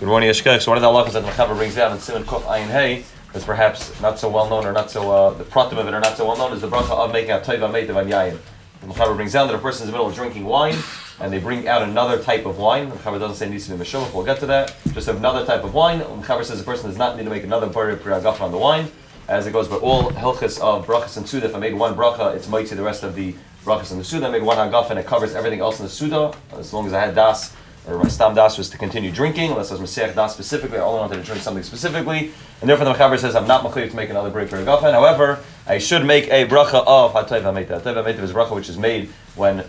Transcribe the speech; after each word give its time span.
Good 0.00 0.08
morning, 0.08 0.30
Yeshkech. 0.30 0.62
So 0.62 0.70
one 0.70 0.78
of 0.78 0.82
the 0.82 0.88
halachas 0.88 1.12
that 1.12 1.24
Mechaber 1.24 1.54
brings 1.54 1.74
down 1.74 1.92
in 1.92 1.98
Siman 1.98 2.24
Kuf 2.24 2.40
Ayin 2.44 2.68
Hey 2.68 3.04
is 3.34 3.44
perhaps 3.44 4.00
not 4.00 4.18
so 4.18 4.30
well 4.30 4.48
known 4.48 4.64
or 4.64 4.72
not 4.72 4.90
so, 4.90 5.10
uh, 5.10 5.34
the 5.34 5.44
pratim 5.44 5.76
of 5.76 5.86
it 5.86 5.92
are 5.92 6.00
not 6.00 6.16
so 6.16 6.26
well 6.26 6.38
known 6.38 6.54
is 6.54 6.62
the 6.62 6.68
bracha 6.68 6.92
of 6.92 7.12
making 7.12 7.32
a 7.32 7.38
toiva 7.38 7.70
meitiv 7.70 7.94
on 7.94 8.08
yayin. 8.08 8.38
The 8.80 8.86
Mechaber 8.86 9.14
brings 9.14 9.34
down 9.34 9.46
that 9.48 9.54
a 9.54 9.58
person 9.58 9.82
is 9.82 9.88
in 9.88 9.92
the 9.92 9.92
middle 9.92 10.06
of 10.06 10.14
drinking 10.14 10.44
wine 10.44 10.76
and 11.20 11.30
they 11.30 11.38
bring 11.38 11.68
out 11.68 11.82
another 11.82 12.18
type 12.22 12.46
of 12.46 12.56
wine. 12.56 12.88
The 12.88 12.96
Mechaber 12.96 13.18
doesn't 13.18 13.36
say 13.36 13.46
be 13.50 13.56
Meshulach, 13.56 14.14
we'll 14.14 14.24
get 14.24 14.40
to 14.40 14.46
that. 14.46 14.74
Just 14.94 15.08
another 15.08 15.44
type 15.44 15.64
of 15.64 15.74
wine. 15.74 15.98
The 15.98 16.06
Mechaber 16.06 16.46
says 16.46 16.58
the 16.58 16.64
person 16.64 16.88
does 16.88 16.96
not 16.96 17.18
need 17.18 17.24
to 17.24 17.30
make 17.30 17.44
another 17.44 17.66
Bari 17.66 17.96
Priyagaf 17.96 18.40
on 18.40 18.52
the 18.52 18.56
wine. 18.56 18.90
As 19.28 19.46
it 19.46 19.52
goes, 19.52 19.68
but 19.68 19.82
all 19.82 20.12
hilchas 20.12 20.58
of 20.62 20.86
brachas 20.86 21.18
and 21.18 21.28
suda, 21.28 21.44
if 21.44 21.54
I 21.54 21.58
made 21.58 21.74
one 21.74 21.94
bracha, 21.94 22.34
it's 22.34 22.48
mighty 22.48 22.74
the 22.74 22.82
rest 22.82 23.02
of 23.02 23.14
the 23.14 23.34
brachas 23.66 23.90
and 23.90 24.00
the 24.00 24.04
suda. 24.04 24.28
I 24.28 24.30
made 24.30 24.42
one 24.42 24.56
hagaf 24.56 24.88
and 24.88 24.98
it 24.98 25.04
covers 25.04 25.34
everything 25.34 25.60
else 25.60 25.78
in 25.78 25.84
the 25.84 25.90
suda, 25.92 26.32
as 26.52 26.72
long 26.72 26.86
as 26.86 26.94
I 26.94 27.00
had 27.00 27.14
das 27.14 27.54
or 27.86 28.08
stam 28.08 28.34
das 28.34 28.58
was 28.58 28.68
to 28.70 28.78
continue 28.78 29.10
drinking, 29.10 29.50
unless 29.50 29.70
I 29.70 29.74
was 29.74 29.80
Messiah 29.80 30.14
das 30.14 30.34
specifically, 30.34 30.78
I 30.78 30.82
only 30.82 31.00
wanted 31.00 31.16
to 31.16 31.22
drink 31.22 31.42
something 31.42 31.62
specifically. 31.62 32.32
And 32.60 32.68
therefore 32.68 32.84
the 32.84 32.92
Mechaber 32.92 33.18
says 33.18 33.34
I'm 33.34 33.46
not 33.46 33.64
mechayiv 33.64 33.90
to 33.90 33.96
make 33.96 34.10
another 34.10 34.30
break 34.30 34.48
for 34.48 34.56
a 34.56 34.64
gafen. 34.64 34.92
However, 34.92 35.42
I 35.66 35.78
should 35.78 36.04
make 36.04 36.26
a 36.28 36.46
bracha 36.46 36.84
of 36.86 37.12
hatayv 37.12 37.42
hameita. 37.42 37.80
Hatayv 37.80 38.04
hameita 38.04 38.20
is 38.20 38.32
a 38.32 38.34
bracha 38.34 38.54
which 38.54 38.68
is 38.68 38.76
made 38.76 39.08
when, 39.34 39.64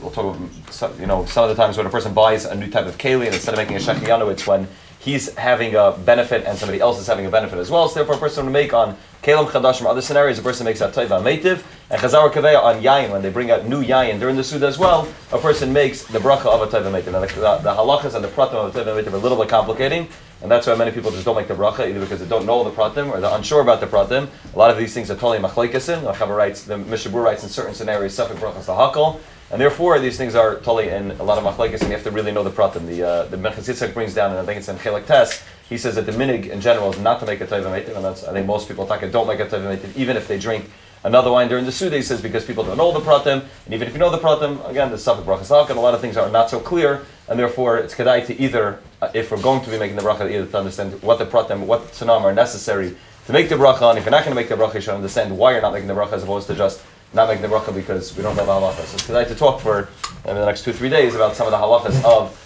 we'll 0.00 0.10
talk 0.10 0.36
about, 0.36 1.00
you 1.00 1.06
know, 1.06 1.24
some 1.26 1.48
of 1.48 1.56
the 1.56 1.60
times 1.60 1.76
when 1.76 1.86
a 1.86 1.90
person 1.90 2.14
buys 2.14 2.44
a 2.44 2.54
new 2.54 2.70
type 2.70 2.86
of 2.86 2.98
keli 2.98 3.26
and 3.26 3.34
instead 3.34 3.54
of 3.54 3.58
making 3.58 3.76
a 3.76 3.80
shechiyanu, 3.80 4.30
it's 4.30 4.46
when 4.46 4.68
he's 5.06 5.32
having 5.36 5.76
a 5.76 5.92
benefit 6.04 6.44
and 6.44 6.58
somebody 6.58 6.80
else 6.80 6.98
is 6.98 7.06
having 7.06 7.26
a 7.26 7.30
benefit 7.30 7.60
as 7.60 7.70
well. 7.70 7.88
So 7.88 7.94
therefore 7.94 8.16
a 8.16 8.18
person 8.18 8.44
would 8.44 8.52
make 8.52 8.74
on 8.74 8.96
Kalim 9.22 9.46
Chadash 9.46 9.78
from 9.78 9.86
other 9.86 10.02
scenarios, 10.02 10.38
a 10.40 10.42
person 10.42 10.64
makes 10.64 10.80
a 10.80 10.88
Taiva 10.88 11.22
Meitiv, 11.22 11.62
and 11.90 12.00
Chazar 12.02 12.28
Kaveya 12.32 12.60
on 12.60 12.82
Yayin, 12.82 13.10
when 13.10 13.22
they 13.22 13.30
bring 13.30 13.52
out 13.52 13.64
new 13.66 13.84
Yayin 13.84 14.18
during 14.18 14.34
the 14.34 14.42
Suda 14.42 14.66
as 14.66 14.78
well, 14.78 15.06
a 15.30 15.38
person 15.38 15.72
makes 15.72 16.02
the 16.02 16.18
bracha 16.18 16.46
of 16.46 16.60
a 16.60 16.66
Taiva 16.66 16.90
Meitiv. 16.90 17.12
Now 17.12 17.20
the, 17.20 17.28
the, 17.28 17.58
the 17.58 17.74
halachas 17.74 18.14
and 18.16 18.24
the 18.24 18.28
pratim 18.28 18.54
of 18.54 18.74
a 18.74 18.84
Taiva 18.84 19.00
Meitiv 19.00 19.12
are 19.12 19.16
a 19.16 19.18
little 19.18 19.38
bit 19.38 19.48
complicating, 19.48 20.08
and 20.42 20.50
that's 20.50 20.66
why 20.66 20.74
many 20.74 20.90
people 20.90 21.10
just 21.10 21.24
don't 21.24 21.36
make 21.36 21.48
the 21.48 21.54
bracha, 21.54 21.88
either 21.88 22.00
because 22.00 22.20
they 22.20 22.26
don't 22.26 22.46
know 22.46 22.62
the 22.62 22.70
pratim 22.70 23.10
or 23.10 23.20
they're 23.20 23.34
unsure 23.34 23.60
about 23.60 23.80
the 23.80 23.86
pratim. 23.86 24.28
A 24.54 24.58
lot 24.58 24.70
of 24.70 24.76
these 24.76 24.92
things 24.92 25.10
are 25.10 25.14
totally 25.14 25.38
machlekasin. 25.38 26.02
The 26.02 26.76
the 26.76 26.84
Mishabur 26.84 27.24
writes 27.24 27.42
in 27.42 27.48
certain 27.48 27.74
scenarios, 27.74 28.16
Safik 28.16 28.36
brachas 28.36 28.66
lahakal, 28.66 29.20
and 29.50 29.60
therefore, 29.60 29.98
these 29.98 30.16
things 30.16 30.34
are 30.34 30.56
totally 30.56 30.88
in 30.88 31.12
a 31.12 31.22
lot 31.22 31.38
of 31.38 31.44
machlekes, 31.44 31.80
and 31.80 31.88
you 31.88 31.92
have 31.92 32.04
to 32.04 32.10
really 32.10 32.32
know 32.32 32.42
the 32.42 32.50
pratim. 32.50 32.86
The 32.86 33.02
uh, 33.02 33.24
the 33.26 33.36
Mechaz 33.36 33.94
brings 33.94 34.12
down, 34.12 34.30
and 34.30 34.40
I 34.40 34.44
think 34.44 34.58
it's 34.58 34.68
in 34.68 34.76
Chelek 34.76 35.06
Tes, 35.06 35.42
he 35.68 35.78
says 35.78 35.94
that 35.94 36.06
the 36.06 36.12
minig 36.12 36.48
in 36.48 36.60
general 36.60 36.92
is 36.92 36.98
not 36.98 37.20
to 37.20 37.26
make 37.26 37.40
a 37.40 37.46
taiva 37.46 37.64
meitiv, 37.64 37.96
and 37.96 38.04
that's 38.04 38.24
I 38.24 38.32
think 38.32 38.46
most 38.46 38.68
people 38.68 38.86
talk 38.86 39.00
don't 39.10 39.26
make 39.26 39.40
a 39.40 39.46
taiva 39.46 39.76
meitiv, 39.76 39.96
even 39.96 40.16
if 40.16 40.28
they 40.28 40.38
drink 40.38 40.68
another 41.04 41.30
wine 41.30 41.48
during 41.48 41.64
the 41.64 41.72
Suda, 41.72 41.96
he 41.96 42.02
says, 42.02 42.20
because 42.20 42.44
people 42.44 42.64
don't 42.64 42.76
know 42.76 42.92
the 42.92 43.00
pratim, 43.00 43.44
and 43.64 43.74
even 43.74 43.86
if 43.86 43.94
you 43.94 44.00
know 44.00 44.10
the 44.10 44.18
pratim, 44.18 44.68
again, 44.68 44.90
the 44.90 44.96
Safik 44.96 45.22
brachas 45.22 45.70
and 45.70 45.78
a 45.78 45.80
lot 45.80 45.94
of 45.94 46.00
things 46.00 46.16
are 46.16 46.28
not 46.28 46.50
so 46.50 46.58
clear, 46.58 47.06
and 47.28 47.38
therefore 47.38 47.78
it's 47.78 47.94
kedai 47.94 48.26
to 48.26 48.40
either, 48.40 48.80
uh, 49.02 49.10
if 49.14 49.30
we're 49.30 49.42
going 49.42 49.62
to 49.64 49.70
be 49.70 49.78
making 49.78 49.96
the 49.96 50.02
bracha, 50.02 50.30
either 50.30 50.46
to 50.46 50.58
understand 50.58 51.02
what 51.02 51.18
the 51.18 51.26
pratim, 51.26 51.66
what 51.66 51.92
tanam 51.92 52.22
are 52.22 52.32
necessary 52.34 52.96
to 53.26 53.32
make 53.32 53.48
the 53.48 53.56
bracha, 53.56 53.90
and 53.90 53.98
if 53.98 54.04
you're 54.04 54.12
not 54.12 54.24
going 54.24 54.34
to 54.34 54.40
make 54.40 54.48
the 54.48 54.54
bracha, 54.54 54.74
you 54.74 54.80
should 54.80 54.94
understand 54.94 55.36
why 55.36 55.52
you're 55.52 55.62
not 55.62 55.72
making 55.72 55.88
the 55.88 55.94
bracha, 55.94 56.12
as 56.12 56.22
opposed 56.22 56.46
to 56.46 56.54
just 56.54 56.82
not 57.12 57.28
making 57.28 57.42
the 57.42 57.48
bracha 57.48 57.74
because 57.74 58.16
we 58.16 58.22
don't 58.22 58.36
know 58.36 58.46
the 58.46 58.52
halachas. 58.52 58.86
So 58.86 58.98
today 58.98 59.24
to 59.28 59.34
talk 59.34 59.60
for 59.60 59.88
in 60.24 60.34
the 60.34 60.44
next 60.44 60.64
two 60.64 60.72
three 60.72 60.88
days 60.88 61.14
about 61.14 61.34
some 61.36 61.46
of 61.46 61.50
the 61.50 61.58
halachas 61.58 62.04
of 62.04 62.45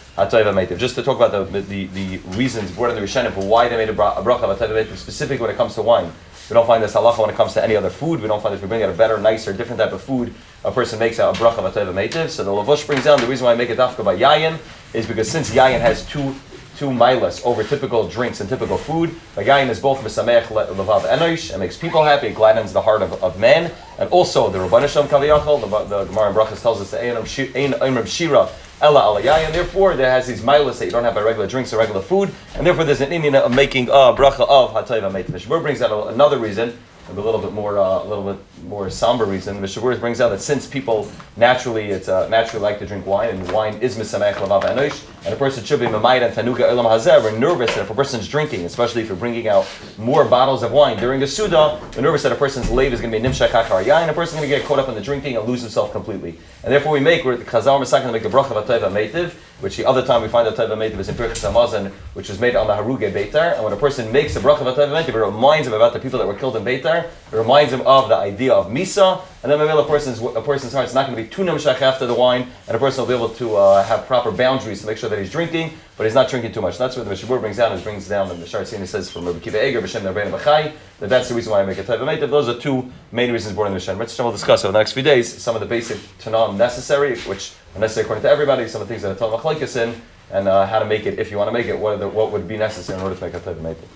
Just 0.79 0.95
to 0.97 1.03
talk 1.03 1.17
about 1.17 1.53
the 1.53 1.61
the, 1.61 1.87
the 1.87 2.19
reasons 2.37 2.71
brought 2.73 2.91
in 2.91 2.97
the 2.97 3.03
Rishonim 3.03 3.33
for 3.33 3.45
why 3.45 3.69
they 3.69 3.77
made 3.77 3.89
a, 3.89 3.95
bracha 3.95 4.43
of 4.43 4.59
Hatayva 4.59 4.85
Meitiv, 4.85 4.97
specifically 4.97 5.43
when 5.43 5.51
it 5.51 5.57
comes 5.57 5.75
to 5.75 5.83
wine. 5.83 6.13
We 6.49 6.55
don't 6.55 6.67
find 6.67 6.83
this 6.83 6.95
halacha 6.95 7.21
when 7.21 7.31
it 7.31 7.37
comes 7.37 7.53
to 7.55 7.63
any 7.63 7.77
other 7.77 7.91
food. 7.91 8.21
We 8.21 8.27
don't 8.27 8.43
find 8.43 8.53
if 8.55 8.61
we 8.61 8.67
bring 8.67 8.83
out 8.83 8.91
a 8.91 8.93
better, 8.93 9.19
nicer, 9.19 9.53
different 9.53 9.79
type 9.79 9.93
of 9.93 10.03
food, 10.03 10.35
a 10.65 10.73
person 10.73 10.99
makes 10.99 11.21
a, 11.21 11.29
a 11.29 11.33
bracha 11.33 11.59
of 11.59 11.73
Hatayva. 11.73 12.29
So 12.29 12.43
the 12.43 12.51
Levush 12.51 12.87
brings 12.87 13.05
down 13.05 13.21
the 13.21 13.29
reason 13.29 13.45
why 13.45 13.53
I 13.53 13.55
make 13.55 13.71
a 13.71 13.77
dafka 13.77 14.05
by 14.05 14.17
yayin 14.17 14.59
is 14.93 15.07
because 15.07 15.31
since 15.31 15.51
yayin 15.51 15.81
has 15.81 16.05
two 16.07 16.35
two 16.81 16.87
milas 16.87 17.45
over 17.45 17.63
typical 17.63 18.09
drinks 18.09 18.41
and 18.41 18.49
typical 18.49 18.79
food. 18.79 19.15
Again, 19.37 19.69
is 19.69 19.79
both 19.79 20.01
misameach 20.01 20.45
levav 20.45 21.03
enosh 21.03 21.51
and 21.51 21.61
makes 21.61 21.77
people 21.77 22.03
happy. 22.03 22.29
It 22.29 22.35
gladdens 22.35 22.73
the 22.73 22.81
heart 22.81 23.03
of, 23.03 23.23
of 23.23 23.39
men, 23.39 23.71
and 23.99 24.09
also 24.09 24.49
the 24.49 24.57
Rabbanisham 24.57 25.07
kaviyachol. 25.09 25.61
The, 25.61 25.85
the 25.85 26.05
Gemara 26.07 26.31
in 26.31 26.35
Brachas 26.35 26.63
tells 26.63 26.81
us 26.81 26.91
the 26.91 26.99
ein 26.99 28.07
shira 28.07 28.49
ella 28.81 29.03
alayai, 29.03 29.45
and 29.45 29.55
therefore 29.55 29.95
there 29.95 30.11
has 30.11 30.27
these 30.27 30.41
milas 30.41 30.79
that 30.79 30.87
you 30.87 30.91
don't 30.91 31.05
have 31.05 31.15
by 31.15 31.21
regular 31.21 31.47
drinks 31.47 31.71
or 31.75 31.77
regular 31.77 32.01
food, 32.01 32.33
and 32.55 32.67
therefore 32.67 32.85
there's 32.85 33.03
an 33.03 33.13
Indian 33.13 33.35
of 33.35 33.55
making 33.55 33.89
a 33.89 34.17
bracha 34.17 34.49
of 34.49 34.71
hatayva 34.73 35.13
meitivish. 35.13 35.47
brings 35.63 35.83
out 35.83 36.15
another 36.15 36.39
reason 36.39 36.79
a 37.11 37.13
little 37.13 37.41
bit 37.41 37.53
more, 37.53 37.79
uh, 37.79 38.03
a 38.03 38.07
little 38.07 38.25
bit 38.25 38.43
more 38.71 38.89
somber 38.89 39.25
reason. 39.25 39.61
Mishabur 39.61 39.99
brings 39.99 40.21
out 40.21 40.29
that 40.29 40.41
since 40.41 40.65
people 40.65 41.11
naturally, 41.37 41.91
it's 41.91 42.09
uh, 42.09 42.29
naturally 42.29 42.63
like 42.63 42.79
to 42.79 42.87
drink 42.87 43.05
wine, 43.05 43.29
and 43.29 43.53
wine 43.53 43.75
is 43.83 43.97
misamech 43.97 44.35
lavav 44.35 44.63
enosh, 44.63 45.05
and 45.25 45.35
a 45.35 45.37
person 45.37 45.65
should 45.65 45.81
be 45.81 45.87
mamayit 45.87 46.23
and 46.23 46.33
tanuka 46.33 46.61
elam 46.61 46.87
hazer. 46.87 47.21
We're 47.21 47.37
nervous 47.37 47.75
that 47.75 47.83
if 47.83 47.91
a 47.91 47.95
person's 47.95 48.29
drinking, 48.29 48.65
especially 48.65 49.03
if 49.03 49.09
you're 49.09 49.17
bringing 49.17 49.49
out 49.49 49.67
more 49.99 50.25
bottles 50.25 50.63
of 50.63 50.71
wine 50.71 50.97
during 50.99 51.21
a 51.25 51.27
suda, 51.27 51.81
we're 51.97 52.03
nervous 52.03 52.23
that 52.23 52.31
a 52.31 52.37
person's 52.37 52.71
lave 52.71 52.93
is 52.93 53.01
going 53.01 53.13
to 53.13 53.19
be 53.19 53.29
nimshak 53.29 53.49
hakar 53.49 53.85
yain, 53.85 54.09
a 54.09 54.13
person's 54.13 54.39
going 54.39 54.49
to 54.49 54.57
get 54.57 54.65
caught 54.65 54.79
up 54.79 54.89
in 54.89 54.95
the 54.95 55.01
drinking 55.01 55.37
and 55.37 55.49
lose 55.49 55.63
himself 55.63 55.91
completely. 55.91 56.39
And 56.63 56.73
therefore, 56.73 56.93
we 56.93 57.01
make 57.01 57.25
we're 57.25 57.39
chazal 57.39 57.81
going 57.91 58.07
to 58.07 58.13
make 58.13 58.23
the 58.23 58.29
bracha 58.29 58.53
of 58.53 58.83
a 58.85 58.97
meitiv 58.97 59.35
which 59.61 59.77
the 59.77 59.87
other 59.87 60.05
time 60.05 60.23
we 60.23 60.29
find 60.29 60.47
that 60.47 60.57
Teva 60.57 60.77
Meitiv 60.77 60.99
is 60.99 61.09
in 61.09 61.15
Birchas 61.15 61.49
Hamazon, 61.49 61.91
which 62.15 62.29
was 62.29 62.41
made 62.41 62.57
on 62.57 62.67
the 62.67 62.75
Haruge 62.75 63.13
Beitar. 63.13 63.55
And 63.55 63.65
when 63.65 63.73
a 63.73 63.77
person 63.77 64.11
makes 64.11 64.35
a 64.37 64.41
bracha 64.41 64.67
of 64.67 64.77
Meitiv, 64.77 65.09
it 65.09 65.15
reminds 65.15 65.69
him 65.69 65.75
about 65.75 65.93
the 65.93 65.99
people 65.99 66.19
that 66.19 66.27
were 66.27 66.35
killed 66.35 66.57
in 66.57 66.65
Beitar. 66.65 67.05
It 67.05 67.37
reminds 67.37 67.73
him 67.73 67.83
of 67.83 68.09
the 68.09 68.17
idea 68.17 68.55
of 68.61 68.73
Misa. 68.73 69.23
And 69.43 69.51
then 69.51 69.59
maybe 69.59 69.71
a 69.71 69.85
person's, 69.85 70.21
a 70.21 70.43
person's 70.43 70.73
heart 70.73 70.87
is 70.87 70.95
not 70.95 71.07
going 71.07 71.17
to 71.17 71.23
be 71.23 71.29
too 71.29 71.43
nimshach 71.43 71.81
after 71.81 72.07
the 72.07 72.15
wine, 72.15 72.49
and 72.67 72.77
a 72.77 72.79
person 72.79 73.03
will 73.03 73.09
be 73.09 73.15
able 73.15 73.35
to 73.37 73.57
uh, 73.57 73.83
have 73.85 74.07
proper 74.07 74.31
boundaries 74.31 74.81
to 74.83 74.87
make 74.87 74.99
sure 74.99 75.09
that 75.09 75.19
he's 75.19 75.31
drinking, 75.31 75.73
but 75.97 76.05
he's 76.05 76.15
not 76.15 76.29
drinking 76.29 76.53
too 76.53 76.61
much. 76.61 76.75
And 76.75 76.81
that's 76.81 76.97
what 76.97 77.09
the 77.09 77.15
Mishabur 77.15 77.41
brings 77.41 77.57
down, 77.57 77.73
is 77.73 77.83
brings 77.83 78.07
down, 78.09 78.29
the 78.29 78.35
Sharzini 78.35 78.87
says 78.87 79.11
from 79.11 79.27
Rabbi 79.27 79.39
Kiva 79.41 79.67
Eger, 79.67 79.81
B'Shem 79.81 80.03
B'chai, 80.03 80.73
that 81.01 81.09
that's 81.09 81.29
the 81.29 81.35
reason 81.35 81.53
why 81.53 81.63
I 81.63 81.65
make 81.65 81.79
a 81.79 81.83
Teva 81.83 82.01
Meitiv. 82.01 82.31
Those 82.31 82.49
are 82.49 82.59
two 82.59 82.93
main 83.13 83.33
reasons 83.33 83.55
born 83.55 83.69
in 83.69 83.73
the 83.73 83.77
Mishnah. 83.77 84.25
We'll 84.25 84.33
discuss 84.33 84.65
over 84.65 84.73
the 84.73 84.79
next 84.79 84.93
few 84.93 85.03
days 85.03 85.33
some 85.41 85.57
of 85.57 85.61
the 85.61 85.67
basic 85.67 85.97
Tanam 86.19 86.57
necessary, 86.57 87.19
which 87.21 87.55
are 87.75 87.81
necessary 87.81 88.05
according 88.05 88.23
to 88.23 88.31
everybody, 88.31 88.69
some 88.69 88.83
of 88.83 88.89
the 88.89 88.93
things 88.93 89.03
that 89.03 89.13
are 89.13 89.19
Talmud 89.19 89.77
in, 89.77 89.95
and 90.33 90.47
uh, 90.47 90.67
how 90.67 90.79
to 90.79 90.85
make 90.85 91.07
it 91.07 91.19
if 91.19 91.31
you 91.31 91.39
want 91.39 91.49
to 91.49 91.53
make 91.53 91.67
it. 91.67 91.79
What, 91.79 91.99
the, 91.99 92.09
what 92.09 92.31
would 92.33 92.47
be 92.47 92.57
necessary 92.57 92.99
in 92.99 93.03
order 93.03 93.17
to 93.17 93.25
make 93.25 93.35
a 93.35 93.41
type 93.41 93.57
of 93.57 93.63
maple? 93.63 93.89